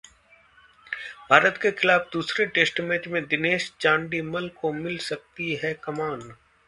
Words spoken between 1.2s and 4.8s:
भारत के खिलाफ दूसरे टेस्ट मैच में दिनेश चांडीमल को